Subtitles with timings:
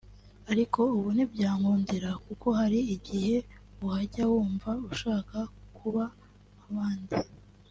[0.51, 3.35] Ariko ubu ntibyankundira kuko hari igihe
[3.83, 5.37] uhajya wumva ushaka
[5.77, 6.03] kuba
[6.57, 7.15] nk’abandi